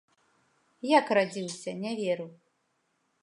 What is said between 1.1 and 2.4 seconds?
радзіўся, не веру.